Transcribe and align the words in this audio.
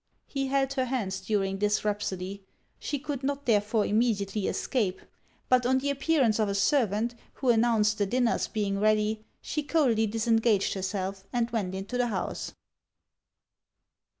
He 0.25 0.47
held 0.47 0.73
her 0.73 0.85
hands 0.85 1.19
during 1.21 1.59
this 1.59 1.85
rhapsody. 1.85 2.43
She 2.79 2.97
could 2.97 3.21
not 3.21 3.45
therefore 3.45 3.85
immediately 3.85 4.47
escape. 4.47 4.99
But 5.47 5.63
on 5.63 5.77
the 5.77 5.91
appearance 5.91 6.39
of 6.39 6.49
a 6.49 6.55
servant, 6.55 7.13
who 7.33 7.49
announced 7.51 7.99
the 7.99 8.07
dinner's 8.07 8.47
being 8.47 8.79
ready, 8.79 9.23
she 9.41 9.61
coldly 9.61 10.07
disengaged 10.07 10.73
herself 10.73 11.23
and 11.31 11.51
went 11.51 11.75
into 11.75 11.99
the 11.99 12.07
house. 12.07 12.51